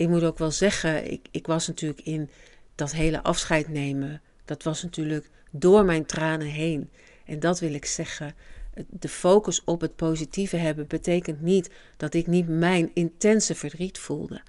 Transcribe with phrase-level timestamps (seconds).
[0.00, 2.30] ik moet ook wel zeggen, ik, ik was natuurlijk in
[2.74, 4.20] dat hele afscheid nemen.
[4.44, 6.90] Dat was natuurlijk door mijn tranen heen.
[7.24, 8.34] En dat wil ik zeggen.
[8.88, 14.42] De focus op het positieve hebben betekent niet dat ik niet mijn intense verdriet voelde.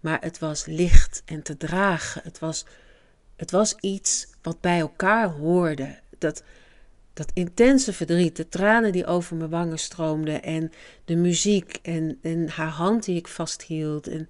[0.00, 2.22] Maar het was licht en te dragen.
[2.24, 2.64] Het was,
[3.36, 5.98] het was iets wat bij elkaar hoorde.
[6.18, 6.42] Dat,
[7.12, 10.72] dat intense verdriet, de tranen die over mijn wangen stroomden en
[11.04, 14.06] de muziek en, en haar hand die ik vasthield.
[14.06, 14.28] En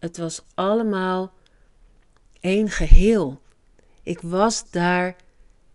[0.00, 1.32] het was allemaal
[2.40, 3.40] één geheel.
[4.02, 5.16] Ik was daar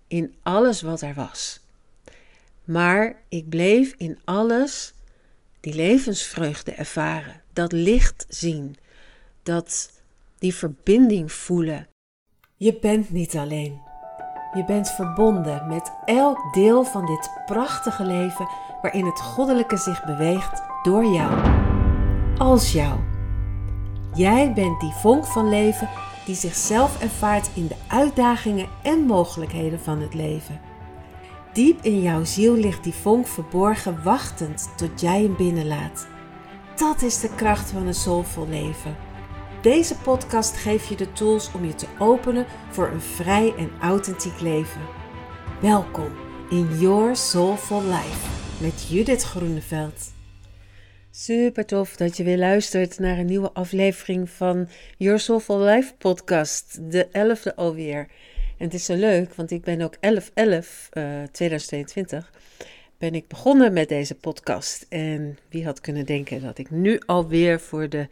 [0.07, 1.59] in alles wat er was.
[2.63, 4.93] Maar ik bleef in alles
[5.59, 8.75] die levensvreugde ervaren, dat licht zien,
[9.43, 9.91] dat
[10.37, 11.87] die verbinding voelen.
[12.55, 13.81] Je bent niet alleen.
[14.53, 18.47] Je bent verbonden met elk deel van dit prachtige leven
[18.81, 21.59] waarin het goddelijke zich beweegt door jou.
[22.37, 23.14] Als jou.
[24.15, 25.89] Jij bent die vonk van leven
[26.25, 30.61] die zichzelf ervaart in de uitdagingen en mogelijkheden van het leven.
[31.53, 36.07] Diep in jouw ziel ligt die vonk verborgen, wachtend tot jij hem binnenlaat.
[36.75, 38.95] Dat is de kracht van een soulvol leven.
[39.61, 44.39] Deze podcast geeft je de tools om je te openen voor een vrij en authentiek
[44.41, 44.81] leven.
[45.61, 46.11] Welkom
[46.49, 50.13] in Your Soulful Life met Judith Groeneveld.
[51.17, 56.91] Super tof dat je weer luistert naar een nieuwe aflevering van Your Soulful Life podcast,
[56.91, 57.97] de elfde alweer.
[58.57, 62.31] En het is zo leuk, want ik ben ook 11-11 uh, 2022
[62.97, 64.85] ben ik begonnen met deze podcast.
[64.89, 68.07] En wie had kunnen denken dat ik nu alweer voor de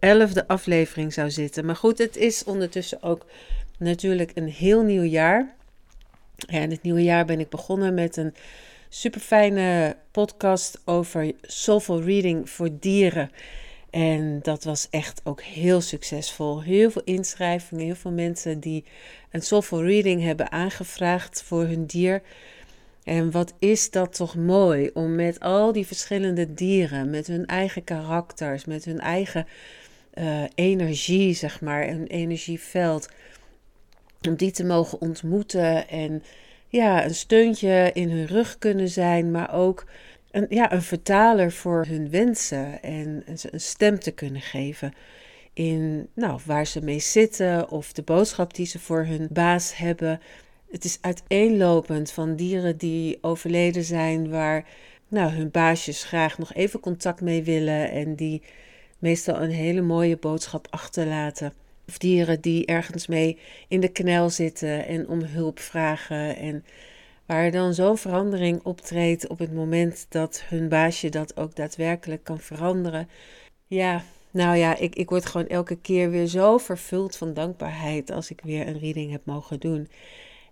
[0.00, 1.64] elfde aflevering zou zitten.
[1.64, 3.26] Maar goed, het is ondertussen ook
[3.78, 5.54] natuurlijk een heel nieuw jaar.
[6.46, 8.34] En het nieuwe jaar ben ik begonnen met een
[8.88, 13.30] super fijne podcast over soulful reading voor dieren.
[13.90, 16.62] En dat was echt ook heel succesvol.
[16.62, 18.84] Heel veel inschrijvingen, heel veel mensen die
[19.30, 22.22] een soulful reading hebben aangevraagd voor hun dier.
[23.04, 27.84] En wat is dat toch mooi om met al die verschillende dieren, met hun eigen
[27.84, 29.46] karakters, met hun eigen
[30.14, 33.08] uh, energie, zeg maar, een energieveld,
[34.28, 36.22] om die te mogen ontmoeten en
[36.76, 39.84] ja, een steuntje in hun rug kunnen zijn, maar ook
[40.30, 44.92] een, ja, een vertaler voor hun wensen en een stem te kunnen geven
[45.52, 50.20] in nou, waar ze mee zitten of de boodschap die ze voor hun baas hebben.
[50.70, 54.64] Het is uiteenlopend van dieren die overleden zijn, waar
[55.08, 58.42] nou, hun baasjes graag nog even contact mee willen en die
[58.98, 61.52] meestal een hele mooie boodschap achterlaten.
[61.88, 63.38] Of dieren die ergens mee
[63.68, 66.36] in de knel zitten en om hulp vragen.
[66.36, 66.64] En
[67.26, 72.38] waar dan zo'n verandering optreedt op het moment dat hun baasje dat ook daadwerkelijk kan
[72.38, 73.08] veranderen.
[73.66, 78.30] Ja, nou ja, ik, ik word gewoon elke keer weer zo vervuld van dankbaarheid als
[78.30, 79.88] ik weer een reading heb mogen doen.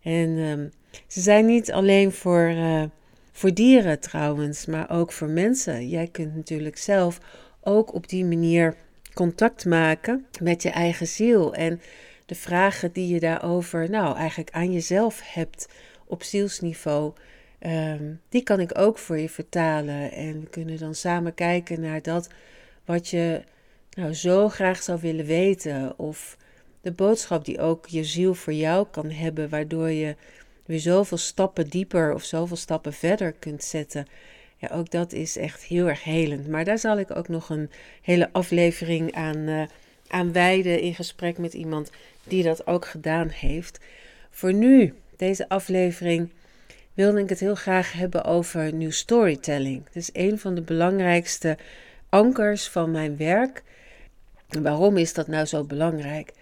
[0.02, 0.68] En ehm,
[1.06, 2.82] ze zijn niet alleen voor, uh,
[3.32, 5.88] voor dieren trouwens, maar ook voor mensen.
[5.88, 7.18] Jij kunt natuurlijk zelf
[7.60, 8.76] ook op die manier
[9.14, 11.54] contact maken met je eigen ziel.
[11.54, 11.80] En
[12.26, 15.68] de vragen die je daarover, nou, eigenlijk aan jezelf hebt
[16.06, 17.12] op zielsniveau,
[17.58, 20.12] ehm, die kan ik ook voor je vertalen.
[20.12, 22.28] En we kunnen dan samen kijken naar dat
[22.84, 23.42] wat je
[23.90, 25.98] nou zo graag zou willen weten.
[25.98, 26.36] Of
[26.80, 30.16] de boodschap die ook je ziel voor jou kan hebben, waardoor je
[30.66, 34.06] weer zoveel stappen dieper of zoveel stappen verder kunt zetten
[34.70, 36.48] ook dat is echt heel erg helend.
[36.48, 37.70] Maar daar zal ik ook nog een
[38.02, 39.62] hele aflevering aan, uh,
[40.08, 41.90] aan wijden in gesprek met iemand
[42.24, 43.80] die dat ook gedaan heeft.
[44.30, 46.30] Voor nu, deze aflevering,
[46.94, 49.84] wilde ik het heel graag hebben over nieuw storytelling.
[49.84, 51.58] Het is een van de belangrijkste
[52.08, 53.62] ankers van mijn werk.
[54.48, 56.32] waarom is dat nou zo belangrijk?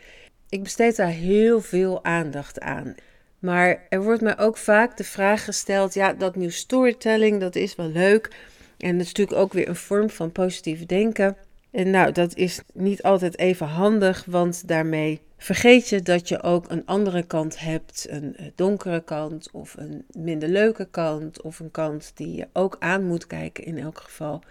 [0.48, 2.94] Ik besteed daar heel veel aandacht aan.
[3.42, 7.74] Maar er wordt mij ook vaak de vraag gesteld: ja, dat nieuw storytelling, dat is
[7.74, 8.30] wel leuk.
[8.78, 11.36] En dat is natuurlijk ook weer een vorm van positief denken.
[11.70, 16.70] En nou, dat is niet altijd even handig, want daarmee vergeet je dat je ook
[16.70, 18.06] een andere kant hebt.
[18.10, 22.76] Een eh, donkere kant of een minder leuke kant of een kant die je ook
[22.78, 24.42] aan moet kijken in elk geval.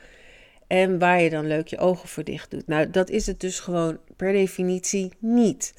[0.68, 2.68] En waar je dan leuk je ogen voor dicht doet.
[2.68, 5.74] Nou, dat is het dus gewoon per definitie niet.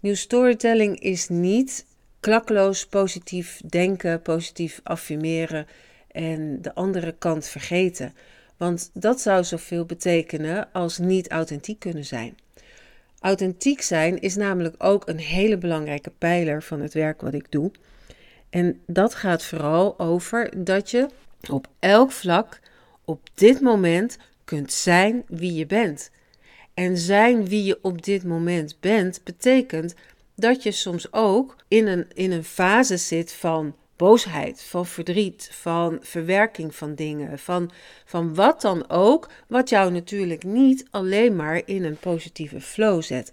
[0.00, 1.84] Nieuw storytelling is niet
[2.22, 5.66] klakloos positief denken, positief affirmeren
[6.10, 8.14] en de andere kant vergeten.
[8.56, 12.36] Want dat zou zoveel betekenen als niet authentiek kunnen zijn.
[13.20, 17.70] Authentiek zijn is namelijk ook een hele belangrijke pijler van het werk wat ik doe.
[18.50, 21.08] En dat gaat vooral over dat je
[21.50, 22.60] op elk vlak
[23.04, 26.10] op dit moment kunt zijn wie je bent.
[26.74, 29.94] En zijn wie je op dit moment bent, betekent
[30.42, 35.98] dat je soms ook in een, in een fase zit van boosheid, van verdriet, van
[36.00, 37.70] verwerking van dingen, van,
[38.04, 43.32] van wat dan ook, wat jou natuurlijk niet alleen maar in een positieve flow zet.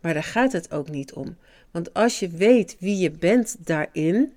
[0.00, 1.36] Maar daar gaat het ook niet om.
[1.70, 4.32] Want als je weet wie je bent daarin,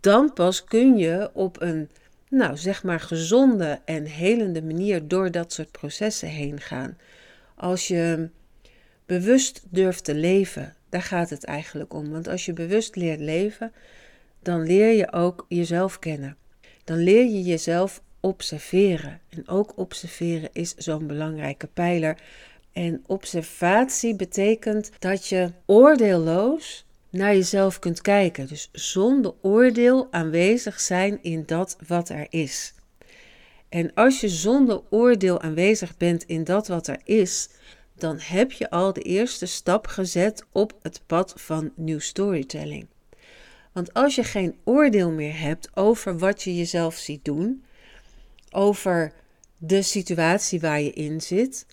[0.00, 1.88] dan pas kun je op een,
[2.28, 6.98] nou zeg maar, gezonde en helende manier door dat soort processen heen gaan.
[7.54, 8.28] Als je
[9.06, 12.10] bewust durft te leven, daar gaat het eigenlijk om.
[12.10, 13.72] Want als je bewust leert leven,
[14.42, 16.36] dan leer je ook jezelf kennen.
[16.84, 19.20] Dan leer je jezelf observeren.
[19.28, 22.18] En ook observeren is zo'n belangrijke pijler.
[22.72, 28.46] En observatie betekent dat je oordeelloos naar jezelf kunt kijken.
[28.46, 32.74] Dus zonder oordeel aanwezig zijn in dat wat er is.
[33.68, 37.48] En als je zonder oordeel aanwezig bent in dat wat er is,
[38.04, 42.86] dan heb je al de eerste stap gezet op het pad van nieuw storytelling.
[43.72, 47.64] Want als je geen oordeel meer hebt over wat je jezelf ziet doen,
[48.50, 49.12] over
[49.56, 51.66] de situatie waar je in zit,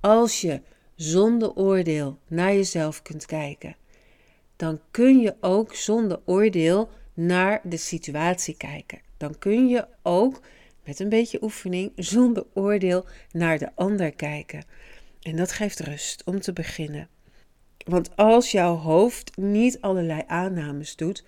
[0.00, 0.60] als je
[0.94, 3.76] zonder oordeel naar jezelf kunt kijken,
[4.56, 9.00] dan kun je ook zonder oordeel naar de situatie kijken.
[9.16, 10.40] Dan kun je ook
[10.84, 14.64] met een beetje oefening zonder oordeel naar de ander kijken.
[15.24, 17.08] En dat geeft rust om te beginnen.
[17.84, 21.24] Want als jouw hoofd niet allerlei aannames doet,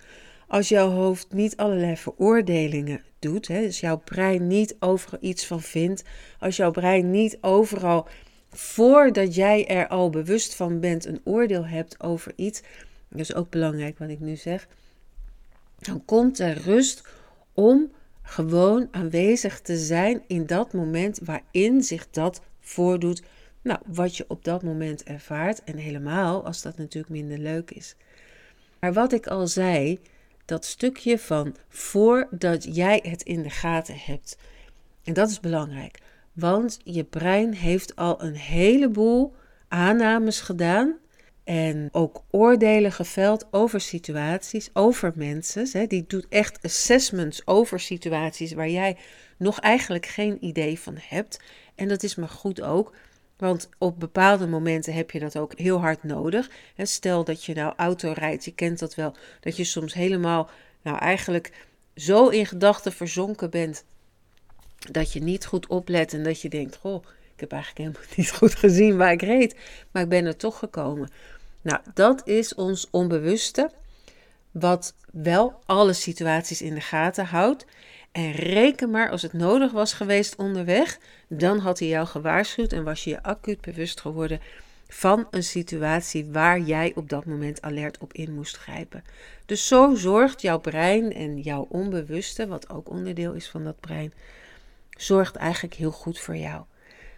[0.47, 5.61] als jouw hoofd niet allerlei veroordelingen doet, hè, dus jouw brein niet overal iets van
[5.61, 6.03] vindt,
[6.39, 8.07] als jouw brein niet overal
[8.49, 12.61] voordat jij er al bewust van bent een oordeel hebt over iets,
[13.09, 14.67] dat is ook belangrijk wat ik nu zeg,
[15.79, 17.07] dan komt er rust
[17.53, 17.91] om
[18.21, 23.21] gewoon aanwezig te zijn in dat moment waarin zich dat voordoet
[23.67, 25.63] nou, wat je op dat moment ervaart.
[25.63, 27.95] En helemaal als dat natuurlijk minder leuk is.
[28.79, 29.99] Maar wat ik al zei,
[30.45, 34.37] dat stukje van voordat jij het in de gaten hebt.
[35.03, 35.99] En dat is belangrijk.
[36.33, 39.35] Want je brein heeft al een heleboel
[39.67, 40.97] aannames gedaan.
[41.43, 45.89] En ook oordelen geveld over situaties, over mensen.
[45.89, 48.97] Die doet echt assessments over situaties waar jij
[49.37, 51.39] nog eigenlijk geen idee van hebt.
[51.75, 52.95] En dat is maar goed ook.
[53.37, 56.49] Want op bepaalde momenten heb je dat ook heel hard nodig.
[56.77, 60.49] Stel dat je nou auto rijdt, je kent dat wel, dat je soms helemaal,
[60.81, 61.51] nou eigenlijk
[61.95, 63.83] zo in gedachten verzonken bent
[64.91, 67.03] dat je niet goed oplet en dat je denkt: Goh,
[67.33, 69.55] ik heb eigenlijk helemaal niet goed gezien waar ik reed,
[69.91, 71.09] maar ik ben er toch gekomen.
[71.61, 73.71] Nou, dat is ons onbewuste,
[74.51, 77.65] wat wel alle situaties in de gaten houdt
[78.17, 82.83] en reken maar als het nodig was geweest onderweg, dan had hij jou gewaarschuwd en
[82.83, 84.39] was je je acuut bewust geworden
[84.87, 89.03] van een situatie waar jij op dat moment alert op in moest grijpen.
[89.45, 94.13] Dus zo zorgt jouw brein en jouw onbewuste, wat ook onderdeel is van dat brein,
[94.89, 96.63] zorgt eigenlijk heel goed voor jou.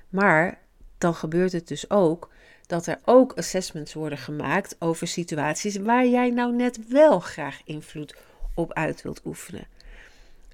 [0.09, 0.59] Maar
[0.97, 2.29] dan gebeurt het dus ook
[2.67, 8.15] dat er ook assessments worden gemaakt over situaties waar jij nou net wel graag invloed
[8.53, 9.67] op uit wilt oefenen.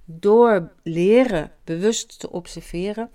[0.05, 3.09] Door leren bewust te observeren,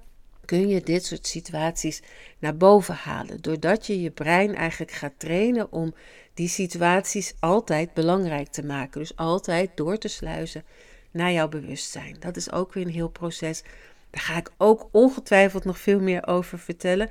[0.44, 2.02] kun je dit soort situaties
[2.38, 3.42] naar boven halen.
[3.42, 5.94] Doordat je je brein eigenlijk gaat trainen om
[6.34, 9.00] die situaties altijd belangrijk te maken.
[9.00, 10.64] Dus altijd door te sluizen
[11.10, 12.16] naar jouw bewustzijn.
[12.18, 13.62] Dat is ook weer een heel proces.
[14.10, 17.08] Daar ga ik ook ongetwijfeld nog veel meer over vertellen.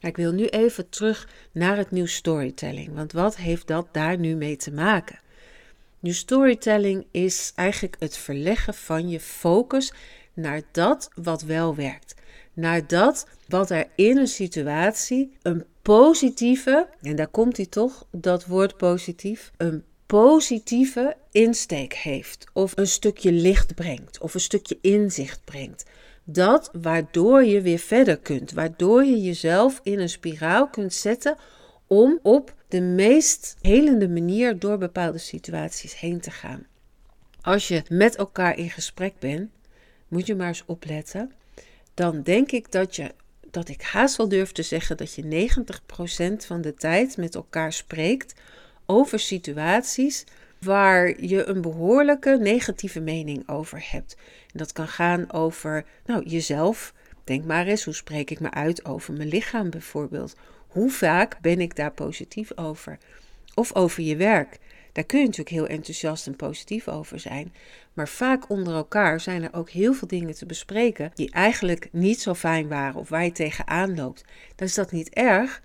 [0.00, 2.94] Maar ik wil nu even terug naar het nieuw storytelling.
[2.94, 5.18] Want wat heeft dat daar nu mee te maken?
[6.00, 9.92] Nu, storytelling is eigenlijk het verleggen van je focus
[10.34, 12.14] naar dat wat wel werkt.
[12.52, 18.46] Naar dat wat er in een situatie een positieve, en daar komt hij toch, dat
[18.46, 22.44] woord positief, een positieve insteek heeft.
[22.52, 25.84] Of een stukje licht brengt, of een stukje inzicht brengt.
[26.24, 31.36] Dat waardoor je weer verder kunt, waardoor je jezelf in een spiraal kunt zetten
[31.86, 36.66] om op de meest helende manier door bepaalde situaties heen te gaan.
[37.40, 39.50] Als je met elkaar in gesprek bent,
[40.08, 41.32] moet je maar eens opletten.
[41.94, 43.14] Dan denk ik dat je
[43.50, 45.48] dat ik haast wel durf te zeggen dat je
[46.32, 48.34] 90% van de tijd met elkaar spreekt
[48.86, 50.24] over situaties
[50.58, 54.16] waar je een behoorlijke negatieve mening over hebt.
[54.52, 56.94] Dat kan gaan over nou, jezelf.
[57.28, 60.36] Denk maar eens, hoe spreek ik me uit over mijn lichaam bijvoorbeeld?
[60.68, 62.98] Hoe vaak ben ik daar positief over?
[63.54, 64.58] Of over je werk.
[64.92, 67.52] Daar kun je natuurlijk heel enthousiast en positief over zijn.
[67.92, 72.20] Maar vaak onder elkaar zijn er ook heel veel dingen te bespreken die eigenlijk niet
[72.20, 74.24] zo fijn waren of waar je tegenaan loopt.
[74.56, 75.62] Dan is dat niet erg,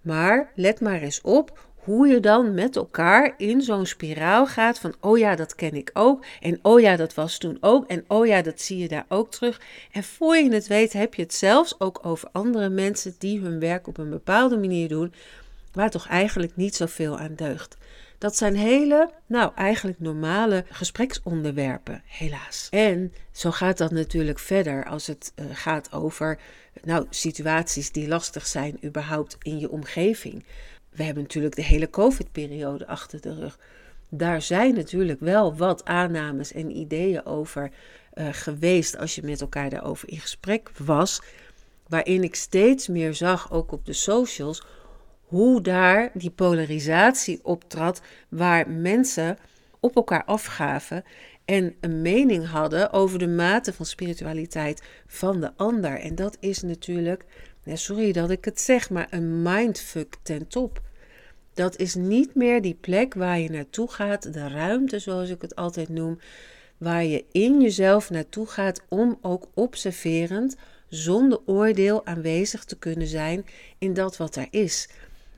[0.00, 4.94] maar let maar eens op hoe je dan met elkaar in zo'n spiraal gaat van
[5.00, 8.26] oh ja, dat ken ik ook en oh ja, dat was toen ook en oh
[8.26, 9.60] ja, dat zie je daar ook terug.
[9.92, 13.58] En voor je het weet heb je het zelfs ook over andere mensen die hun
[13.58, 15.14] werk op een bepaalde manier doen,
[15.72, 17.76] waar toch eigenlijk niet zoveel aan deugt.
[18.18, 22.68] Dat zijn hele, nou eigenlijk normale gespreksonderwerpen, helaas.
[22.70, 26.38] En zo gaat dat natuurlijk verder als het uh, gaat over
[26.82, 30.44] nou, situaties die lastig zijn überhaupt in je omgeving
[30.94, 33.58] we hebben natuurlijk de hele COVID-periode achter de rug.
[34.08, 37.70] Daar zijn natuurlijk wel wat aannames en ideeën over
[38.14, 41.22] uh, geweest als je met elkaar daarover in gesprek was.
[41.88, 44.62] Waarin ik steeds meer zag, ook op de socials,
[45.22, 49.38] hoe daar die polarisatie optrad, waar mensen
[49.80, 51.04] op elkaar afgaven
[51.44, 56.00] en een mening hadden over de mate van spiritualiteit van de ander.
[56.00, 57.24] En dat is natuurlijk
[57.66, 60.80] sorry dat ik het zeg, maar een mindfuck ten top.
[61.54, 65.56] Dat is niet meer die plek waar je naartoe gaat, de ruimte zoals ik het
[65.56, 66.18] altijd noem,
[66.78, 70.56] waar je in jezelf naartoe gaat om ook observerend,
[70.88, 73.46] zonder oordeel aanwezig te kunnen zijn
[73.78, 74.88] in dat wat er is.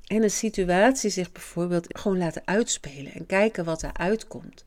[0.06, 4.62] En een situatie zich bijvoorbeeld gewoon laten uitspelen en kijken wat er uitkomt.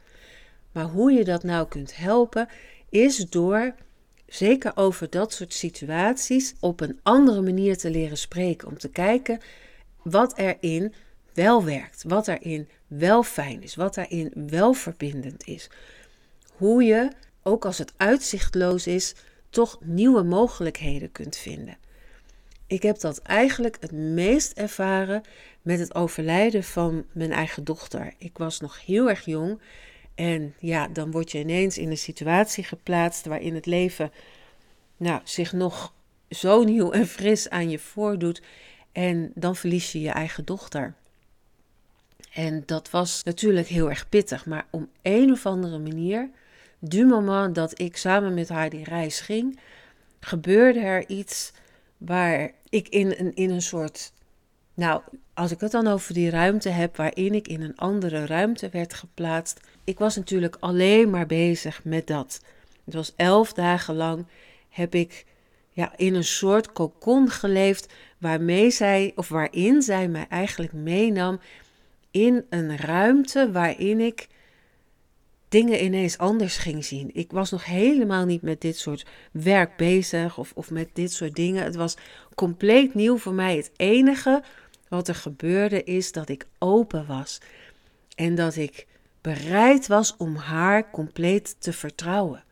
[0.72, 2.48] Maar hoe je dat nou kunt helpen,
[2.90, 3.76] is door
[4.28, 8.68] zeker over dat soort situaties op een andere manier te leren spreken.
[8.68, 9.40] Om te kijken
[10.04, 10.94] wat erin
[11.34, 15.70] wel werkt, wat daarin wel fijn is, wat daarin wel verbindend is.
[16.56, 17.12] Hoe je,
[17.44, 19.16] ook als het uitzichtloos is,
[19.50, 21.78] toch nieuwe mogelijkheden kunt vinden.
[22.68, 25.22] Ik heb dat eigenlijk het meest ervaren
[25.62, 28.14] met het overlijden van mijn eigen dochter.
[28.18, 29.60] Ik was nog heel erg jong
[30.18, 34.12] en ja, dan word je ineens in een situatie geplaatst waarin het leven
[34.98, 35.94] nou, zich nog
[36.30, 38.42] zo nieuw en fris aan je voordoet.
[38.92, 40.94] En dan verlies je je eigen dochter.
[42.34, 46.30] En dat was natuurlijk heel erg pittig, maar om een of andere manier,
[46.80, 49.60] du moment dat ik samen met haar die reis ging,
[50.20, 51.52] gebeurde er iets
[51.98, 54.12] waar ik in een, in een soort,
[54.74, 55.02] nou,
[55.34, 58.94] als ik het dan over die ruimte heb, waarin ik in een andere ruimte werd
[58.94, 59.60] geplaatst.
[59.88, 62.42] Ik was natuurlijk alleen maar bezig met dat.
[62.86, 64.26] Het was elf dagen lang
[64.70, 65.26] heb ik
[65.72, 71.40] ja, in een soort kokon geleefd waarmee zij, of waarin zij mij eigenlijk meenam
[72.12, 74.28] in een ruimte waarin ik
[75.50, 77.10] dingen ineens anders ging zien.
[77.14, 81.36] Ik was nog helemaal niet met dit soort werk bezig of, of met dit soort
[81.36, 81.64] dingen.
[81.64, 81.98] Het was
[82.36, 83.56] compleet nieuw voor mij.
[83.56, 84.44] Het enige
[84.88, 87.42] wat er gebeurde is dat ik open was
[88.16, 88.88] en dat ik
[89.34, 92.44] bereid was om haar compleet te vertrouwen.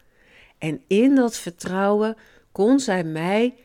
[0.58, 2.16] En in dat vertrouwen
[2.52, 3.56] kon zij mij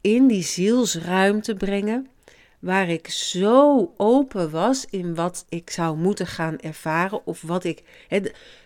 [0.00, 2.08] in die zielsruimte brengen
[2.58, 7.82] waar ik zo open was in wat ik zou moeten gaan ervaren of wat ik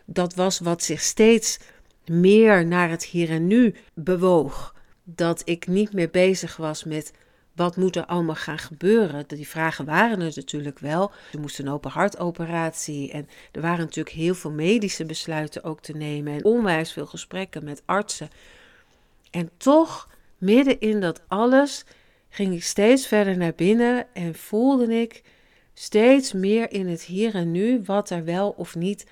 [0.04, 1.59] dat was wat zich steeds
[2.04, 4.75] meer naar het hier en nu bewoog.
[5.04, 7.12] Dat ik niet meer bezig was met
[7.54, 9.25] wat moet er allemaal gaan gebeuren.
[9.26, 11.11] Die vragen waren er natuurlijk wel.
[11.33, 15.92] Er moest een open hartoperatie en er waren natuurlijk heel veel medische besluiten ook te
[15.92, 18.30] nemen en onwijs veel gesprekken met artsen.
[19.30, 21.85] En toch, midden in dat alles,
[22.28, 25.23] ging ik steeds verder naar binnen en voelde ik
[25.75, 29.07] steeds meer in het hier en nu wat er wel of niet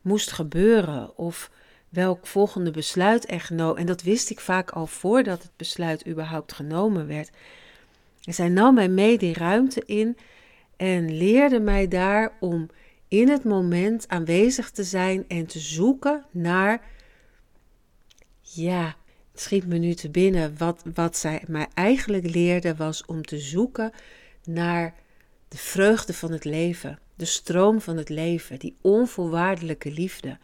[0.00, 1.50] moest gebeuren of
[1.88, 3.76] welk volgende besluit er genomen.
[3.76, 7.30] En dat wist ik vaak al voordat het besluit überhaupt genomen werd.
[8.24, 10.16] En zij nam mij mee die ruimte in
[10.76, 12.68] en leerde mij daar om
[13.08, 16.80] in het moment aanwezig te zijn en te zoeken naar,
[18.40, 18.96] ja,
[19.34, 20.54] schiet me nu te binnen.
[20.58, 23.92] Wat, wat zij mij eigenlijk leerde was om te zoeken
[24.44, 24.94] naar
[25.48, 30.38] de vreugde van het leven, de stroom van het leven, die onvoorwaardelijke liefde.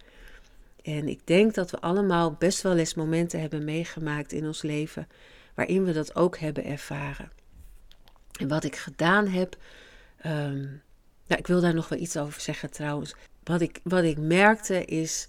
[0.82, 5.08] En ik denk dat we allemaal best wel eens momenten hebben meegemaakt in ons leven
[5.54, 7.30] waarin we dat ook hebben ervaren.
[8.38, 9.56] En wat ik gedaan heb,
[10.26, 10.82] um,
[11.26, 13.14] nou, ik wil daar nog wel iets over zeggen trouwens.
[13.44, 15.28] Wat ik, wat ik merkte is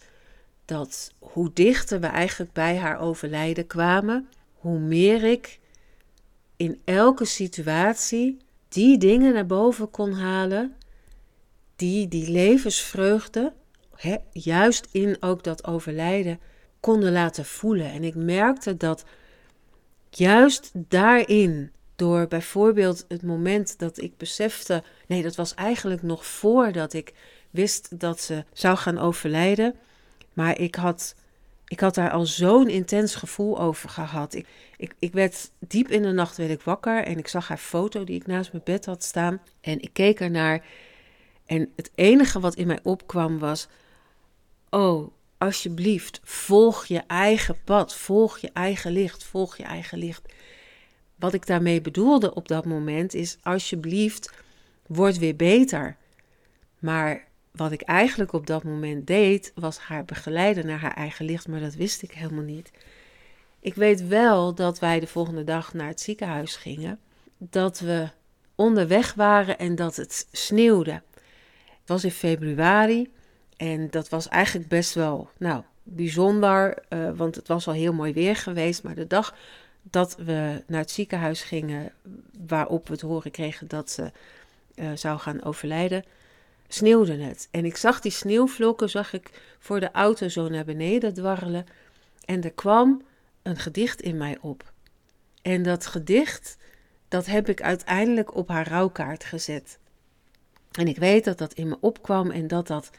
[0.65, 5.59] dat hoe dichter we eigenlijk bij haar overlijden kwamen, hoe meer ik
[6.57, 8.37] in elke situatie
[8.69, 10.75] die dingen naar boven kon halen,
[11.75, 13.53] die die levensvreugde,
[14.31, 16.39] juist in ook dat overlijden,
[16.79, 17.91] konden laten voelen.
[17.91, 19.05] En ik merkte dat
[20.09, 26.93] juist daarin, door bijvoorbeeld het moment dat ik besefte, nee, dat was eigenlijk nog voordat
[26.93, 27.13] ik
[27.49, 29.75] wist dat ze zou gaan overlijden.
[30.33, 31.15] Maar ik had,
[31.67, 34.33] ik had daar al zo'n intens gevoel over gehad.
[34.33, 34.47] Ik,
[34.77, 38.03] ik, ik werd diep in de nacht werd ik wakker en ik zag haar foto
[38.03, 39.41] die ik naast mijn bed had staan.
[39.61, 40.65] En ik keek ernaar.
[41.45, 43.67] En het enige wat in mij opkwam was:
[44.69, 50.33] Oh, alsjeblieft, volg je eigen pad, volg je eigen licht, volg je eigen licht.
[51.15, 54.33] Wat ik daarmee bedoelde op dat moment is: alsjeblieft,
[54.87, 55.97] word weer beter.
[56.79, 61.47] Maar wat ik eigenlijk op dat moment deed, was haar begeleiden naar haar eigen licht,
[61.47, 62.71] maar dat wist ik helemaal niet.
[63.59, 66.99] Ik weet wel dat wij de volgende dag naar het ziekenhuis gingen,
[67.37, 68.09] dat we
[68.55, 70.91] onderweg waren en dat het sneeuwde.
[71.65, 73.11] Het was in februari
[73.57, 78.13] en dat was eigenlijk best wel, nou, bijzonder, uh, want het was al heel mooi
[78.13, 79.35] weer geweest, maar de dag
[79.89, 81.91] dat we naar het ziekenhuis gingen,
[82.47, 84.11] waarop we het horen kregen dat ze
[84.75, 86.03] uh, zou gaan overlijden,
[86.67, 87.47] sneeuwde het.
[87.51, 91.65] En ik zag die sneeuwvlokken, zag ik voor de auto zo naar beneden dwarrelen.
[92.25, 93.01] En er kwam
[93.41, 94.73] een gedicht in mij op.
[95.41, 96.57] En dat gedicht,
[97.07, 99.77] dat heb ik uiteindelijk op haar rouwkaart gezet.
[100.71, 102.89] En ik weet dat dat in me opkwam en dat dat,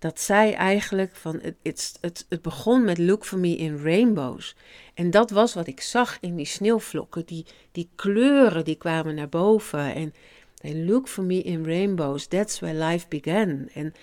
[0.00, 4.56] dat zij eigenlijk van, het, het, het begon met Look for Me in Rainbows.
[4.94, 9.28] En dat was wat ik zag in die sneeuwvlokken, die, die kleuren die kwamen naar
[9.28, 10.14] boven en
[10.60, 13.68] They look for me in rainbows, that's where life began.
[13.74, 13.94] En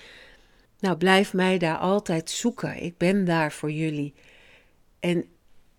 [0.79, 2.83] nou, blijf mij daar altijd zoeken.
[2.83, 4.13] Ik ben daar voor jullie.
[4.99, 5.25] En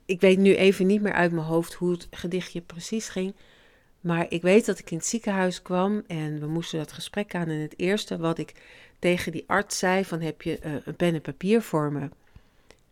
[0.06, 3.34] ik weet nu even niet meer uit mijn hoofd hoe het gedichtje precies ging.
[4.00, 7.49] Maar ik weet dat ik in het ziekenhuis kwam en we moesten dat gesprek aan.
[7.49, 8.55] En het eerste wat ik
[8.99, 12.09] tegen die arts zei: van heb je uh, een pen en papier voor me?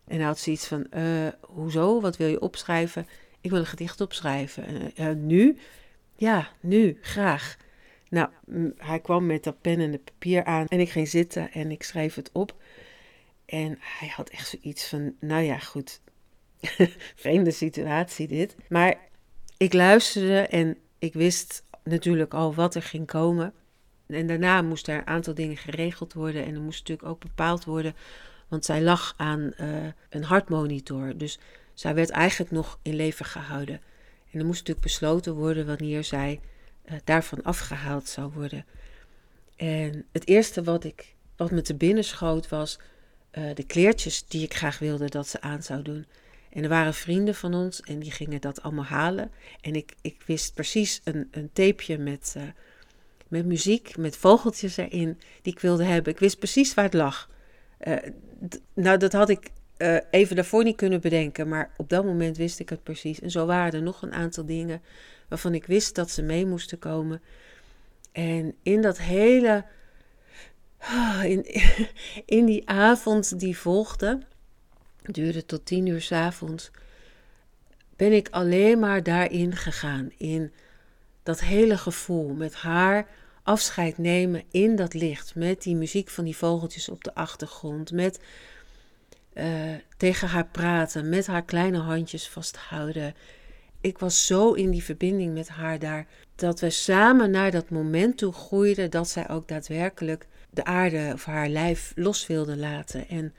[0.07, 2.01] En hij had zoiets van: uh, hoezo?
[2.01, 3.07] Wat wil je opschrijven?
[3.41, 4.91] Ik wil een gedicht opschrijven.
[4.99, 5.57] Uh, nu?
[6.15, 7.57] Ja, nu, graag.
[8.09, 8.29] Nou,
[8.77, 11.83] hij kwam met dat pen en de papier aan en ik ging zitten en ik
[11.83, 12.55] schreef het op.
[13.45, 16.01] En hij had echt zoiets van, nou ja, goed,
[17.15, 18.55] vreemde situatie dit.
[18.69, 18.95] Maar
[19.57, 23.53] ik luisterde en ik wist natuurlijk al wat er ging komen.
[24.07, 27.65] En daarna moesten er een aantal dingen geregeld worden en er moest natuurlijk ook bepaald
[27.65, 27.95] worden,
[28.47, 31.17] want zij lag aan uh, een hartmonitor.
[31.17, 31.39] Dus
[31.73, 33.81] zij werd eigenlijk nog in leven gehouden.
[34.31, 36.39] En er moest natuurlijk besloten worden wanneer zij
[36.85, 38.65] uh, daarvan afgehaald zou worden.
[39.55, 42.79] En het eerste wat, ik, wat me te binnen schoot was
[43.31, 46.05] uh, de kleertjes die ik graag wilde dat ze aan zou doen.
[46.49, 49.31] En er waren vrienden van ons en die gingen dat allemaal halen.
[49.61, 52.43] En ik, ik wist precies een, een tapeje met, uh,
[53.27, 56.13] met muziek, met vogeltjes erin, die ik wilde hebben.
[56.13, 57.29] Ik wist precies waar het lag.
[58.73, 59.49] nou, dat had ik
[60.11, 63.19] even daarvoor niet kunnen bedenken, maar op dat moment wist ik het precies.
[63.19, 64.81] En zo waren er nog een aantal dingen
[65.27, 67.21] waarvan ik wist dat ze mee moesten komen.
[68.11, 69.65] En in dat hele,
[71.23, 71.45] in,
[72.37, 74.19] in die avond die volgde,
[75.13, 76.71] duurde tot tien uur s avonds,
[77.95, 80.11] ben ik alleen maar daarin gegaan.
[80.17, 80.51] In
[81.23, 83.07] dat hele gevoel met haar
[83.43, 85.35] afscheid nemen in dat licht.
[85.35, 87.91] Met die muziek van die vogeltjes op de achtergrond.
[87.91, 88.19] Met
[89.33, 89.45] uh,
[89.97, 91.09] tegen haar praten.
[91.09, 93.15] Met haar kleine handjes vasthouden
[93.81, 98.17] ik was zo in die verbinding met haar daar, dat we samen naar dat moment
[98.17, 103.07] toe groeiden dat zij ook daadwerkelijk de aarde of haar lijf los wilde laten.
[103.07, 103.33] En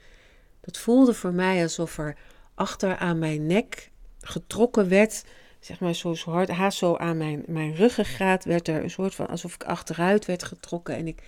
[0.61, 2.17] dat voelde voor mij alsof er
[2.55, 3.91] achter aan mijn nek
[4.21, 5.23] getrokken werd,
[5.59, 9.15] zeg maar zo, zo hard, haast zo aan mijn, mijn ruggengraat werd er een soort
[9.15, 10.95] van alsof ik achteruit werd getrokken.
[10.95, 11.23] En ik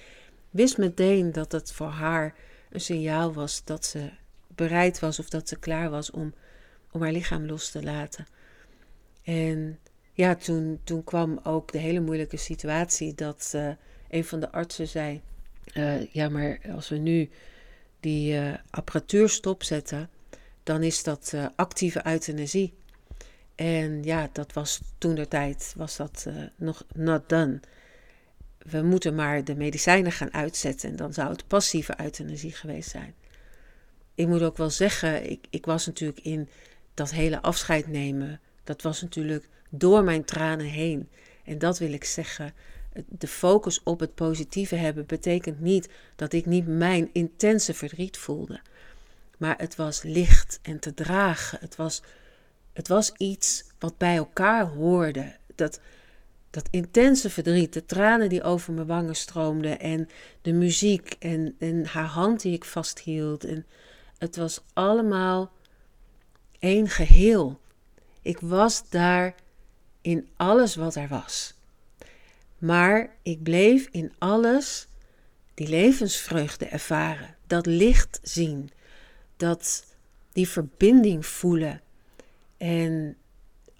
[0.49, 2.35] wist meteen dat het voor haar
[2.69, 4.09] een signaal was dat ze
[4.47, 6.33] bereid was of dat ze klaar was om,
[6.91, 8.25] om haar lichaam los te laten.
[9.23, 9.79] En
[10.13, 13.69] ja, toen, toen kwam ook de hele moeilijke situatie dat uh,
[14.09, 15.21] een van de artsen zei:
[15.73, 17.29] uh, Ja, maar als we nu
[18.01, 20.09] die uh, apparatuur stopzetten,
[20.63, 22.73] dan is dat actieve euthanasie.
[23.55, 27.59] En ja, dat was toen de tijd, was dat nog not done.
[28.57, 33.13] We moeten maar de medicijnen gaan uitzetten en dan zou het passieve euthanasie geweest zijn.
[34.15, 36.49] Ik moet ook wel zeggen, ik, ik was natuurlijk in
[36.93, 41.09] dat hele afscheid nemen dat was natuurlijk door mijn tranen heen.
[41.43, 42.53] En dat wil ik zeggen.
[43.07, 48.61] De focus op het positieve hebben betekent niet dat ik niet mijn intense verdriet voelde.
[49.37, 51.57] Maar het was licht en te dragen.
[51.61, 52.01] Het was,
[52.73, 55.35] het was iets wat bij elkaar hoorde.
[55.55, 55.79] Dat,
[56.49, 60.09] dat intense verdriet, de tranen die over mijn wangen stroomden en
[60.41, 63.43] de muziek en, en haar hand die ik vasthield.
[63.43, 63.65] En
[64.17, 65.51] het was allemaal
[66.59, 67.59] één geheel.
[68.21, 69.35] Ik was daar
[70.01, 71.53] in alles wat er was.
[72.61, 74.87] Maar ik bleef in alles
[75.53, 78.69] die levensvreugde ervaren, dat licht zien,
[79.37, 79.85] dat
[80.31, 81.81] die verbinding voelen.
[82.57, 83.17] En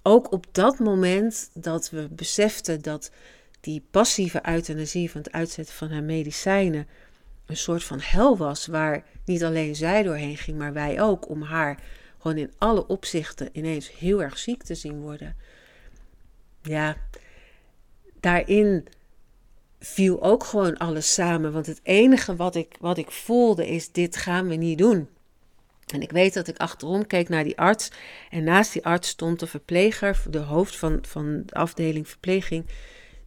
[0.01, 3.11] ook op dat moment dat we beseften dat
[3.59, 6.87] die passieve euthanasie van het uitzetten van haar medicijnen
[7.45, 11.41] een soort van hel was, waar niet alleen zij doorheen ging, maar wij ook, om
[11.41, 11.79] haar
[12.19, 15.35] gewoon in alle opzichten ineens heel erg ziek te zien worden.
[16.61, 16.97] Ja,
[18.21, 18.87] daarin
[19.79, 21.51] viel ook gewoon alles samen.
[21.51, 25.07] Want het enige wat ik, wat ik voelde is: dit gaan we niet doen.
[25.93, 27.91] En ik weet dat ik achterom keek naar die arts.
[28.29, 32.65] En naast die arts stond de verpleger, de hoofd van, van de afdeling verpleging.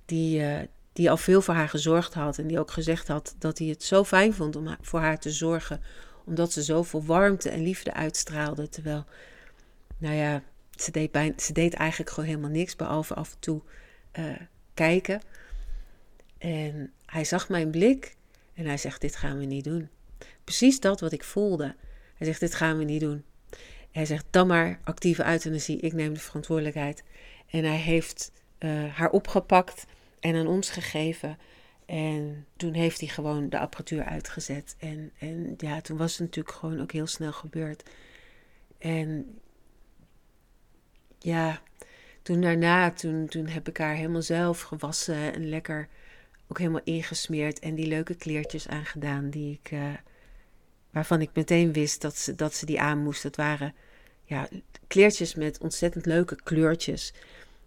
[0.05, 0.59] Die, uh,
[0.93, 2.39] die al veel voor haar gezorgd had.
[2.39, 5.31] En die ook gezegd had dat hij het zo fijn vond om voor haar te
[5.31, 5.81] zorgen.
[6.25, 8.69] Omdat ze zoveel warmte en liefde uitstraalde.
[8.69, 9.05] Terwijl,
[9.99, 10.43] nou ja,
[10.77, 12.77] ze deed, ze deed eigenlijk gewoon helemaal niks.
[12.77, 13.63] Behalve af en toe
[14.19, 14.25] uh,
[14.75, 15.21] kijken.
[16.39, 18.17] En hij zag mijn blik
[18.55, 19.89] en hij zegt: Dit gaan we niet doen.
[20.45, 21.75] Precies dat wat ik voelde.
[22.17, 23.25] Hij zegt: Dit gaan we niet doen.
[23.91, 27.03] Hij zegt: Dan maar actieve euthanasie, ik neem de verantwoordelijkheid.
[27.47, 29.87] En hij heeft uh, haar opgepakt
[30.21, 31.39] en aan ons gegeven.
[31.87, 34.77] En toen heeft hij gewoon de apparatuur uitgezet.
[34.79, 37.83] En, en ja, toen was het natuurlijk gewoon ook heel snel gebeurd.
[38.79, 39.39] En
[41.19, 41.63] ja,
[42.25, 45.89] toen daarna, toen, toen heb ik haar helemaal zelf gewassen en lekker
[46.47, 49.93] ook helemaal ingesmeerd en die leuke kleertjes aangedaan die ik, uh,
[50.91, 53.23] waarvan ik meteen wist dat ze, dat ze die aan moest.
[53.23, 53.75] Dat waren
[54.25, 54.49] ja,
[54.87, 57.13] kleertjes met ontzettend leuke kleurtjes.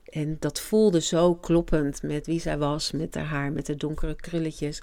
[0.04, 4.16] En dat voelde zo kloppend met wie zij was, met haar haar, met de donkere
[4.16, 4.82] krulletjes.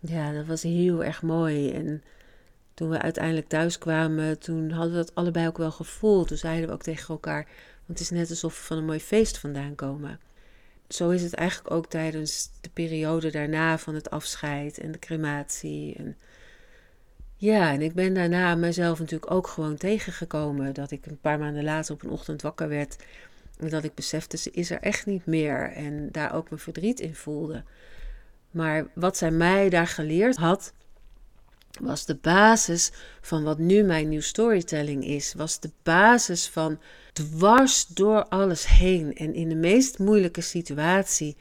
[0.00, 1.70] Ja, dat was heel erg mooi.
[1.70, 2.02] En
[2.74, 6.28] toen we uiteindelijk thuis kwamen, toen hadden we dat allebei ook wel gevoeld.
[6.28, 7.48] Toen zeiden we ook tegen elkaar,
[7.86, 10.20] want het is net alsof we van een mooi feest vandaan komen
[10.88, 15.96] zo is het eigenlijk ook tijdens de periode daarna van het afscheid en de crematie.
[15.96, 16.16] En
[17.36, 20.74] ja, en ik ben daarna mezelf natuurlijk ook gewoon tegengekomen.
[20.74, 22.96] Dat ik een paar maanden later op een ochtend wakker werd.
[23.58, 25.72] En dat ik besefte, ze is er echt niet meer.
[25.72, 27.62] En daar ook mijn verdriet in voelde.
[28.50, 30.72] Maar wat zij mij daar geleerd had,
[31.80, 35.34] was de basis van wat nu mijn nieuw storytelling is.
[35.36, 36.78] Was de basis van
[37.12, 41.36] dwars door alles heen en in de meest moeilijke situatie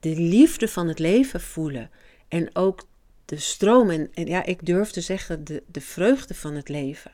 [0.00, 1.90] de liefde van het leven voelen.
[2.28, 2.86] En ook
[3.24, 7.12] de stroom en, ja, ik durf te zeggen, de, de vreugde van het leven.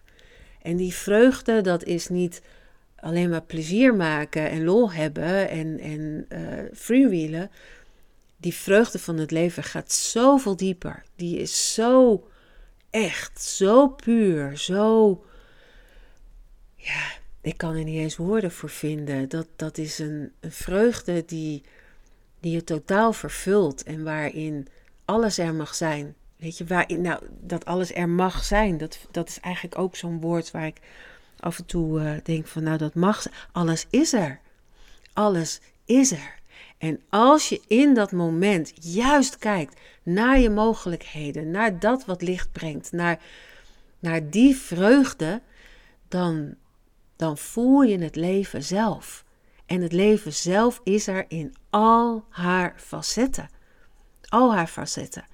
[0.62, 2.42] En die vreugde, dat is niet
[2.96, 6.38] alleen maar plezier maken en lol hebben en, en uh,
[6.72, 7.50] freewheelen.
[8.46, 11.02] Die vreugde van het leven gaat zoveel dieper.
[11.16, 12.26] Die is zo
[12.90, 15.24] echt, zo puur, zo.
[16.76, 17.02] Ja,
[17.40, 19.28] ik kan er niet eens woorden voor vinden.
[19.28, 21.62] Dat, dat is een, een vreugde die,
[22.40, 24.68] die je totaal vervult en waarin
[25.04, 26.14] alles er mag zijn.
[26.36, 30.20] Weet je, waarin, nou, dat alles er mag zijn, dat, dat is eigenlijk ook zo'n
[30.20, 30.80] woord waar ik
[31.40, 33.26] af en toe uh, denk van, nou, dat mag.
[33.52, 34.40] Alles is er.
[35.12, 36.44] Alles is er.
[36.78, 42.52] En als je in dat moment juist kijkt naar je mogelijkheden, naar dat wat licht
[42.52, 43.20] brengt, naar,
[43.98, 45.40] naar die vreugde,
[46.08, 46.54] dan,
[47.16, 49.24] dan voel je het leven zelf.
[49.66, 53.48] En het leven zelf is er in al haar facetten.
[54.28, 55.26] Al haar facetten.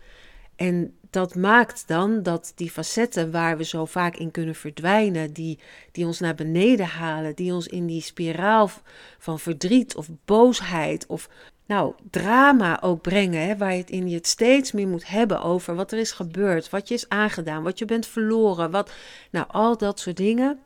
[0.57, 5.59] En dat maakt dan dat die facetten waar we zo vaak in kunnen verdwijnen, die,
[5.90, 8.70] die ons naar beneden halen, die ons in die spiraal
[9.18, 11.29] van verdriet of boosheid of
[11.66, 15.42] nou, drama ook brengen, hè, waar je het in je het steeds meer moet hebben
[15.42, 18.92] over wat er is gebeurd, wat je is aangedaan, wat je bent verloren, wat,
[19.31, 20.59] nou, al dat soort dingen.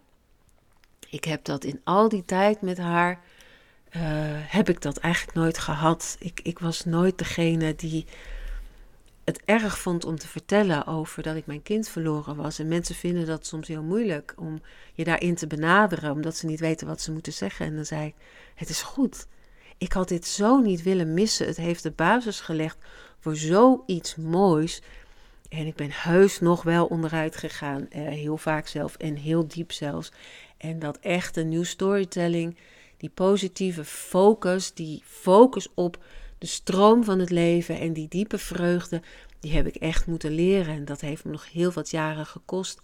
[1.11, 3.21] Ik heb dat in al die tijd met haar,
[3.97, 6.17] uh, heb ik dat eigenlijk nooit gehad.
[6.19, 8.07] Ik, ik was nooit degene die
[9.27, 12.59] het erg vond om te vertellen over dat ik mijn kind verloren was.
[12.59, 14.61] En mensen vinden dat soms heel moeilijk om
[14.95, 17.67] je daarin te benaderen, omdat ze niet weten wat ze moeten zeggen.
[17.67, 18.15] En dan zei ik:
[18.55, 19.27] Het is goed.
[19.79, 21.47] Ik had dit zo niet willen missen.
[21.47, 22.79] Het heeft de basis gelegd
[23.19, 24.83] voor zoiets moois.
[25.49, 29.73] En ik ben heus nog wel onderuit gegaan, eh, heel vaak zelf en heel diep
[29.73, 30.13] zelfs.
[30.57, 32.57] En dat echte nieuw storytelling,
[32.97, 35.99] die positieve focus, die focus op
[36.39, 39.03] de stroom van het leven en die diepe vreugde,
[39.41, 40.75] die heb ik echt moeten leren.
[40.75, 42.81] En dat heeft me nog heel wat jaren gekost.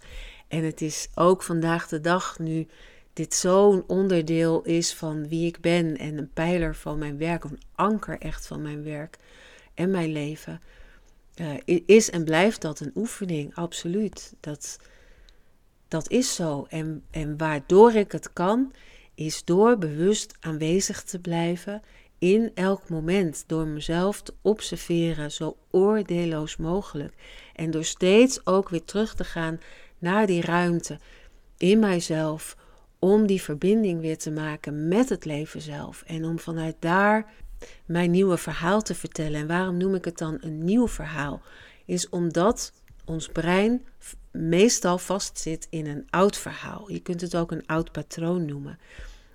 [0.47, 2.67] En het is ook vandaag de dag nu
[3.13, 7.61] dit zo'n onderdeel is van wie ik ben en een pijler van mijn werk, een
[7.75, 9.17] anker echt van mijn werk
[9.73, 10.61] en mijn leven,
[11.35, 14.33] uh, is en blijft dat een oefening, absoluut.
[14.39, 14.79] Dat,
[15.87, 16.65] dat is zo.
[16.69, 18.73] En, en waardoor ik het kan,
[19.15, 21.81] is door bewust aanwezig te blijven
[22.23, 27.13] in elk moment door mezelf te observeren, zo oordeelloos mogelijk.
[27.55, 29.59] En door steeds ook weer terug te gaan
[29.99, 30.99] naar die ruimte
[31.57, 32.57] in mijzelf,
[32.99, 36.03] om die verbinding weer te maken met het leven zelf.
[36.05, 37.33] En om vanuit daar
[37.85, 39.39] mijn nieuwe verhaal te vertellen.
[39.39, 41.41] En waarom noem ik het dan een nieuw verhaal?
[41.85, 42.73] Is omdat
[43.05, 43.85] ons brein
[44.31, 46.91] meestal vastzit in een oud verhaal.
[46.91, 48.79] Je kunt het ook een oud patroon noemen.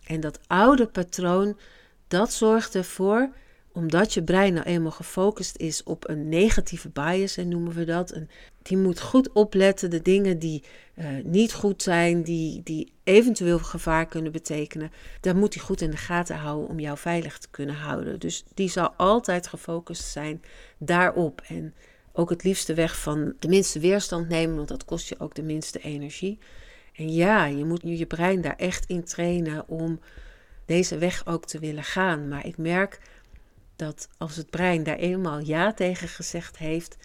[0.07, 1.57] En dat oude patroon,
[2.09, 3.31] dat zorgt ervoor,
[3.73, 8.15] omdat je brein nou eenmaal gefocust is op een negatieve bias, en noemen we dat.
[8.15, 8.29] Een,
[8.63, 14.07] die moet goed opletten, de dingen die uh, niet goed zijn, die, die eventueel gevaar
[14.07, 14.93] kunnen betekenen.
[15.21, 18.21] Daar moet hij goed in de gaten houden om jou veilig te kunnen houden.
[18.21, 20.43] Dus die zal altijd gefocust zijn
[20.79, 21.43] daarop.
[21.47, 21.75] En
[22.13, 25.43] ook het liefste weg van de minste weerstand nemen, want dat kost je ook de
[25.43, 26.39] minste energie.
[26.95, 30.01] En ja, je moet je brein daar echt in trainen om
[30.69, 32.29] deze weg ook te willen gaan.
[32.29, 33.01] Maar ik merk
[33.77, 36.97] dat als het brein daar eenmaal ja tegen gezegd heeft,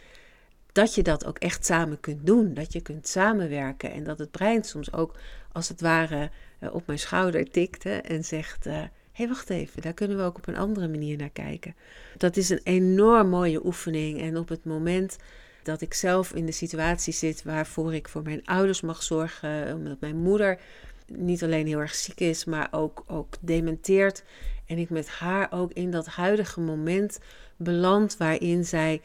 [0.71, 2.53] dat je dat ook echt samen kunt doen.
[2.53, 5.15] Dat je kunt samenwerken en dat het brein soms ook
[5.51, 9.81] als het ware eh, op mijn schouder tikte en zegt: Hé, uh, hey, wacht even,
[9.81, 11.75] daar kunnen we ook op een andere manier naar kijken.
[12.17, 14.21] Dat is een enorm mooie oefening.
[14.21, 15.17] En op het moment
[15.63, 19.99] dat ik zelf in de situatie zit waarvoor ik voor mijn ouders mag zorgen, omdat
[19.99, 20.59] mijn moeder
[21.07, 24.23] niet alleen heel erg ziek is, maar ook, ook dementeert.
[24.65, 27.19] En ik met haar ook in dat huidige moment
[27.57, 29.01] beland waarin zij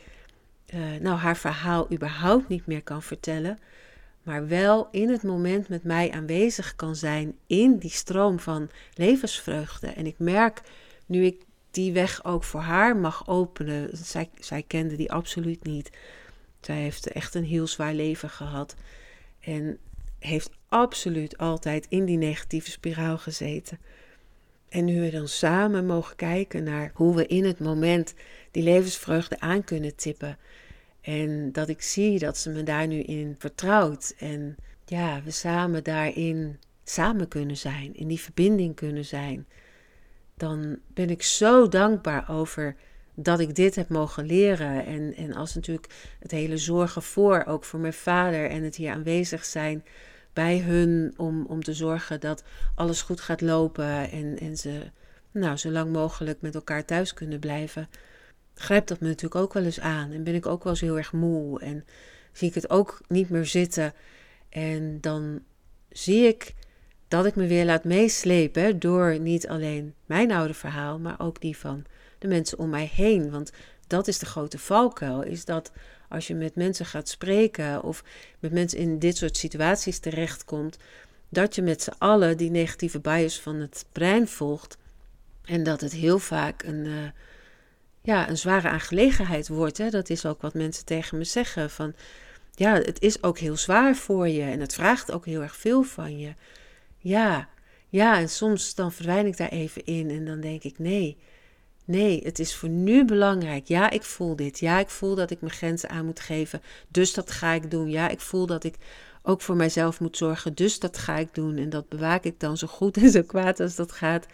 [0.75, 3.59] uh, nou haar verhaal überhaupt niet meer kan vertellen,
[4.23, 9.87] maar wel in het moment met mij aanwezig kan zijn in die stroom van levensvreugde.
[9.87, 10.63] En ik merk
[11.07, 15.91] nu ik die weg ook voor haar mag openen, zij, zij kende die absoluut niet.
[16.61, 18.75] Zij heeft echt een heel zwaar leven gehad
[19.41, 19.79] en
[20.19, 23.79] heeft absoluut altijd in die negatieve spiraal gezeten.
[24.69, 28.15] En nu we dan samen mogen kijken naar hoe we in het moment
[28.51, 30.39] die levensvreugde aan kunnen tippen.
[31.01, 34.15] En dat ik zie dat ze me daar nu in vertrouwt.
[34.19, 39.47] En ja, we samen daarin samen kunnen zijn, in die verbinding kunnen zijn.
[40.35, 42.77] Dan ben ik zo dankbaar over
[43.21, 44.87] dat ik dit heb mogen leren.
[44.87, 48.93] En, en als natuurlijk het hele zorgen voor, ook voor mijn vader en het hier
[48.93, 49.85] aanwezig zijn
[50.33, 54.91] bij hun om, om te zorgen dat alles goed gaat lopen en, en ze
[55.31, 57.89] nou, zo lang mogelijk met elkaar thuis kunnen blijven,
[58.55, 60.13] grijpt dat me natuurlijk ook wel eens aan.
[60.13, 61.85] En ben ik ook wel eens heel erg moe en
[62.33, 63.95] zie ik het ook niet meer zitten.
[64.49, 65.43] En dan
[65.89, 66.55] zie ik
[67.09, 71.57] dat ik me weer laat meeslepen door niet alleen mijn oude verhaal, maar ook die
[71.57, 71.85] van
[72.19, 73.31] de mensen om mij heen.
[73.31, 73.53] Want
[73.87, 75.73] dat is de grote valkuil, is dat
[76.09, 78.05] als je met mensen gaat spreken of
[78.39, 80.77] met mensen in dit soort situaties terechtkomt,
[81.29, 84.77] dat je met z'n allen die negatieve bias van het brein volgt
[85.45, 87.09] en dat het heel vaak een, uh,
[88.03, 89.79] ja, een zware aangelegenheid wordt.
[89.79, 89.91] Hè?
[89.91, 91.95] Dat is ook wat mensen tegen me zeggen van
[92.55, 95.83] ja, het is ook heel zwaar voor je en het vraagt ook heel erg veel
[95.83, 96.35] van je.
[96.99, 97.49] Ja,
[97.89, 101.17] ja, en soms dan verdwijn ik daar even in en dan denk ik nee.
[101.89, 103.67] Nee, het is voor nu belangrijk.
[103.67, 104.59] Ja, ik voel dit.
[104.59, 106.63] Ja, ik voel dat ik mijn grenzen aan moet geven.
[106.89, 107.91] Dus dat ga ik doen.
[107.91, 108.75] Ja, ik voel dat ik
[109.23, 110.55] ook voor mijzelf moet zorgen.
[110.55, 111.57] Dus dat ga ik doen.
[111.57, 114.27] En dat bewaak ik dan zo goed en zo kwaad als dat gaat.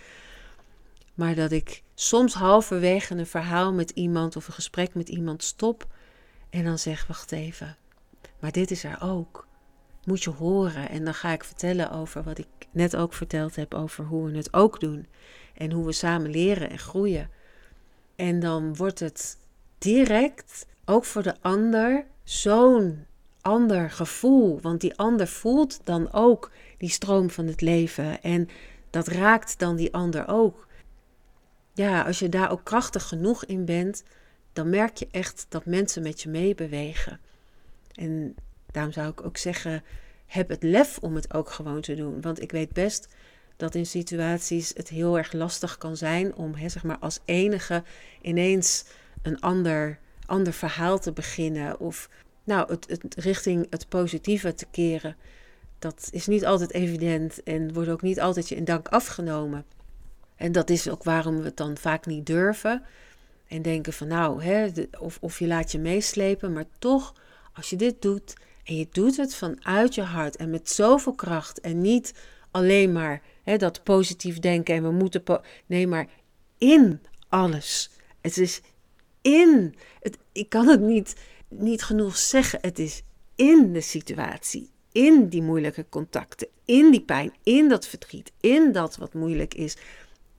[1.14, 5.86] Maar dat ik soms halverwege een verhaal met iemand of een gesprek met iemand stop.
[6.50, 7.76] En dan zeg: Wacht even.
[8.40, 9.46] Maar dit is er ook.
[10.04, 10.88] Moet je horen.
[10.88, 14.36] En dan ga ik vertellen over wat ik net ook verteld heb over hoe we
[14.36, 15.06] het ook doen.
[15.54, 17.42] En hoe we samen leren en groeien.
[18.16, 19.38] En dan wordt het
[19.78, 23.06] direct, ook voor de ander, zo'n
[23.40, 24.60] ander gevoel.
[24.60, 28.22] Want die ander voelt dan ook die stroom van het leven.
[28.22, 28.48] En
[28.90, 30.66] dat raakt dan die ander ook.
[31.72, 34.02] Ja, als je daar ook krachtig genoeg in bent,
[34.52, 37.20] dan merk je echt dat mensen met je meebewegen.
[37.94, 38.34] En
[38.70, 39.82] daarom zou ik ook zeggen:
[40.26, 42.20] heb het lef om het ook gewoon te doen.
[42.20, 43.08] Want ik weet best
[43.56, 47.82] dat in situaties het heel erg lastig kan zijn om hè, zeg maar als enige
[48.20, 48.84] ineens
[49.22, 52.08] een ander, ander verhaal te beginnen of
[52.44, 55.16] nou, het, richting het positieve te keren.
[55.78, 59.64] Dat is niet altijd evident en wordt ook niet altijd je in dank afgenomen.
[60.36, 62.82] En dat is ook waarom we het dan vaak niet durven.
[63.48, 66.52] En denken van nou, hè, of, of je laat je meeslepen.
[66.52, 67.14] Maar toch,
[67.52, 71.60] als je dit doet en je doet het vanuit je hart en met zoveel kracht
[71.60, 72.14] en niet
[72.54, 75.22] alleen maar hè, dat positief denken en we moeten.
[75.66, 76.08] nee, maar
[76.58, 77.90] in alles.
[78.20, 78.60] Het is
[79.22, 79.74] in.
[80.00, 81.16] Het, ik kan het niet,
[81.48, 82.58] niet genoeg zeggen.
[82.62, 83.02] Het is
[83.34, 84.70] in de situatie.
[84.92, 86.48] In die moeilijke contacten.
[86.64, 87.32] In die pijn.
[87.42, 88.32] In dat verdriet.
[88.40, 89.76] In dat wat moeilijk is.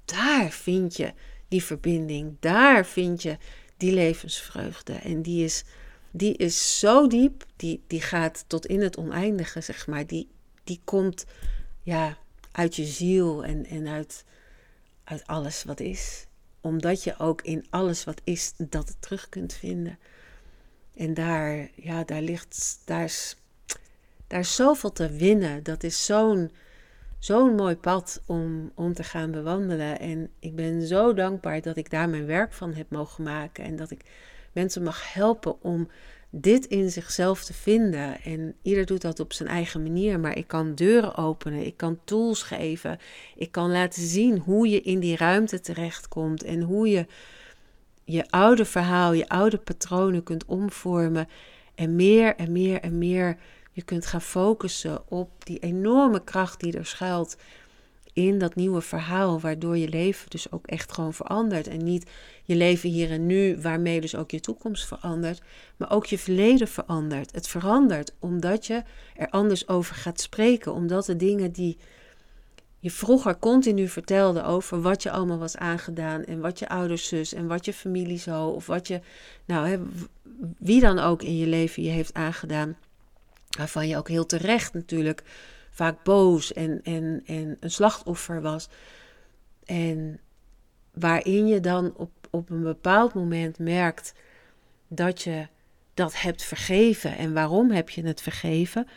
[0.06, 1.14] Daar vind je
[1.48, 2.36] die verbinding.
[2.40, 3.38] Daar vind je
[3.78, 4.94] die levensvreugde.
[4.94, 5.64] En die is,
[6.12, 10.08] die is zo diep, die, die gaat tot in het oneindige, zeg maar.
[10.08, 10.28] Die,
[10.64, 11.26] die komt
[11.86, 12.18] ja,
[12.52, 14.26] uit je ziel en, en uit,
[15.04, 16.26] uit alles wat is.
[16.62, 20.00] Omdat je ook in alles wat is dat terug kunt vinden.
[20.96, 23.38] En daar, ja, daar ligt, daar is,
[24.28, 25.64] daar is zoveel te winnen.
[25.64, 26.52] Dat is zo'n
[27.20, 30.00] zo'n mooi pad om, om te gaan bewandelen.
[30.00, 33.64] En ik ben zo dankbaar dat ik daar mijn werk van heb mogen maken.
[33.64, 34.02] En dat ik
[34.52, 35.90] mensen mag helpen om
[36.38, 38.22] dit in zichzelf te vinden.
[38.22, 40.20] En ieder doet dat op zijn eigen manier.
[40.20, 43.00] Maar ik kan deuren openen, ik kan tools geven.
[43.36, 46.44] Ik kan laten zien hoe je in die ruimte terechtkomt.
[46.44, 47.06] En hoe je
[48.04, 51.28] je oude verhaal, je oude patronen kunt omvormen.
[51.76, 53.38] En meer en meer en meer
[53.72, 57.38] je kunt gaan focussen op die enorme kracht die er schuilt
[58.16, 61.68] in dat nieuwe verhaal, waardoor je leven dus ook echt gewoon verandert.
[61.68, 62.10] En niet
[62.44, 65.42] je leven hier en nu, waarmee dus ook je toekomst verandert,
[65.78, 67.32] maar ook je verleden verandert.
[67.32, 68.84] Het verandert omdat je
[69.16, 71.78] er anders over gaat spreken, omdat de dingen die
[72.80, 77.34] je vroeger continu vertelde over wat je allemaal was aangedaan en wat je ouders zus
[77.34, 79.02] en wat je familie zo of wat je,
[79.46, 79.80] nou, hè,
[80.58, 82.78] wie dan ook in je leven je heeft aangedaan,
[83.58, 85.24] waarvan je ook heel terecht natuurlijk
[85.76, 88.70] vaak boos en, en, en een slachtoffer was.
[89.66, 90.20] En
[90.94, 94.14] waarin je dan op, op een bepaald moment merkt
[94.88, 95.48] dat je
[95.94, 97.18] dat hebt vergeven.
[97.18, 98.88] En waarom heb je het vergeven?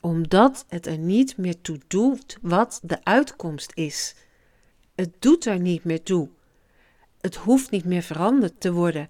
[0.00, 4.14] Omdat het er niet meer toe doet wat de uitkomst is.
[4.94, 6.28] Het doet er niet meer toe.
[7.20, 9.08] Het hoeft niet meer veranderd te worden,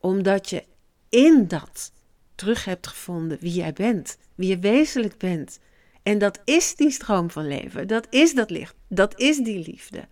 [0.00, 0.64] omdat je
[1.08, 1.92] in dat
[2.34, 5.58] terug hebt gevonden wie jij bent, wie je wezenlijk bent.
[6.08, 10.04] En dat is die stroom van leven, dat is dat licht, dat is die liefde.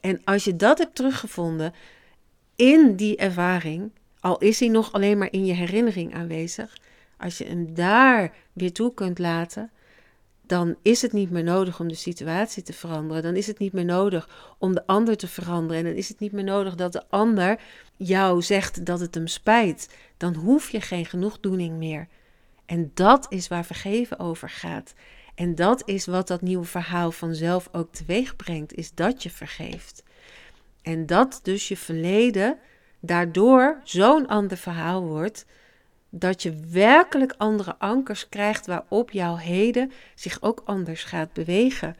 [0.00, 1.72] En als je dat hebt teruggevonden
[2.54, 6.76] in die ervaring, al is hij nog alleen maar in je herinnering aanwezig,
[7.18, 9.70] als je hem daar weer toe kunt laten,
[10.46, 13.22] dan is het niet meer nodig om de situatie te veranderen.
[13.22, 15.76] Dan is het niet meer nodig om de ander te veranderen.
[15.76, 17.60] En dan is het niet meer nodig dat de ander
[17.96, 19.94] jou zegt dat het hem spijt.
[20.16, 22.08] Dan hoef je geen genoegdoening meer.
[22.66, 24.94] En dat is waar vergeven over gaat.
[25.34, 30.02] En dat is wat dat nieuwe verhaal vanzelf ook teweeg brengt, is dat je vergeeft.
[30.82, 32.58] En dat dus je verleden
[33.00, 35.46] daardoor zo'n ander verhaal wordt
[36.10, 41.96] dat je werkelijk andere ankers krijgt waarop jouw heden zich ook anders gaat bewegen.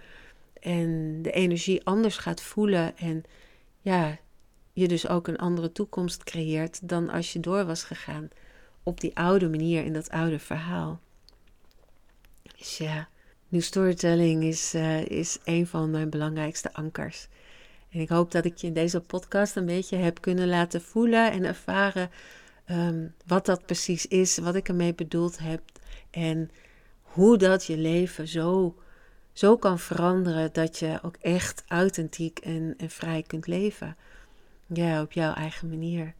[0.60, 2.96] En de energie anders gaat voelen.
[2.98, 3.24] En
[3.80, 4.18] ja,
[4.72, 8.28] je dus ook een andere toekomst creëert dan als je door was gegaan
[8.86, 11.00] op die oude manier in dat oude verhaal.
[12.56, 13.08] Dus ja,
[13.48, 17.28] nieuw storytelling is, uh, is een van mijn belangrijkste ankers.
[17.90, 21.32] En ik hoop dat ik je in deze podcast een beetje heb kunnen laten voelen
[21.32, 22.10] en ervaren
[22.66, 25.60] Ehm, wat dat precies is, wat ik ermee bedoeld heb
[26.10, 26.50] en
[27.02, 28.74] hoe dat je leven zo,
[29.32, 33.96] zo kan veranderen dat je ook echt authentiek en, en vrij kunt leven.
[34.66, 36.14] Ja, op jouw eigen manier.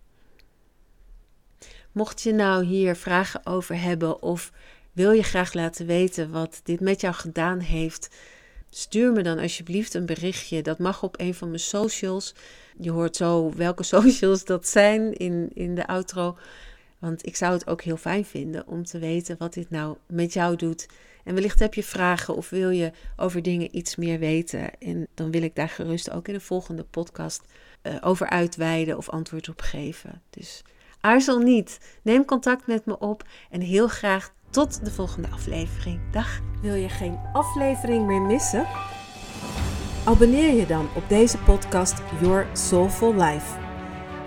[1.97, 4.53] Mocht je nou hier vragen over hebben of
[4.93, 8.09] wil je graag laten weten wat dit met jou gedaan heeft,
[8.71, 10.63] stuur me dan alsjeblieft een berichtje.
[10.63, 12.35] Dat mag op een van mijn socials.
[12.79, 16.37] Je hoort zo welke socials dat zijn in, in de outro.
[16.99, 20.33] Want ik zou het ook heel fijn vinden om te weten wat dit nou met
[20.33, 20.87] jou doet.
[21.25, 24.79] En wellicht heb je vragen of wil je over dingen iets meer weten.
[24.79, 27.43] En dan wil ik daar gerust ook in de volgende podcast
[27.83, 30.23] uh, over uitweiden of antwoord op geven.
[30.31, 30.63] Dus
[31.01, 31.99] aarzel niet.
[32.03, 36.01] Neem contact met me op en heel graag tot de volgende aflevering.
[36.13, 36.41] Dag.
[36.63, 38.67] Wil je geen aflevering meer missen?
[40.05, 43.65] Abonneer je dan op deze podcast Your Soulful Life.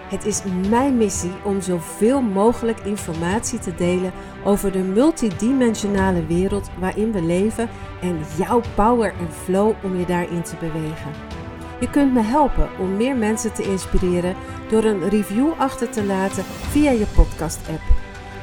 [0.10, 4.12] Het is mijn missie om zoveel mogelijk informatie te delen
[4.43, 7.69] over de multidimensionale wereld waarin we leven
[8.01, 11.38] en jouw power en flow om je daarin te bewegen.
[11.80, 14.36] Je kunt me helpen om meer mensen te inspireren
[14.70, 17.82] door een review achter te laten via je podcast-app.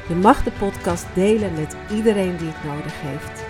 [0.07, 3.43] Je mag de podcast delen met iedereen die het nodig heeft.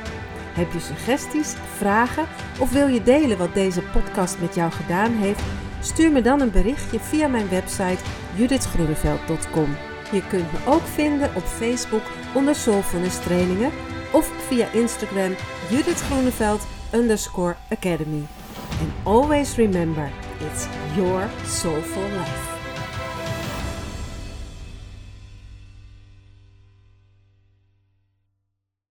[0.53, 2.25] Heb je suggesties, vragen
[2.59, 5.41] of wil je delen wat deze podcast met jou gedaan heeft?
[5.79, 8.03] Stuur me dan een berichtje via mijn website
[8.35, 9.75] judithgroeneveld.com.
[10.11, 13.71] Je kunt me ook vinden op Facebook onder Soulfulness Trainingen
[14.11, 15.35] of via Instagram
[15.69, 18.36] Judith Groeneveld underscore Academy.
[18.79, 22.56] And always remember, it's your soulful life.